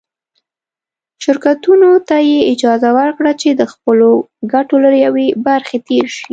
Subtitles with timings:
[1.23, 4.09] شرکتونو ته یې اجازه ورکړه چې د خپلو
[4.53, 6.25] ګټو له یوې برخې تېر شي.